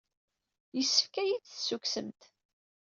[0.77, 2.21] Yessefk ad iyi-d-tessukksemt.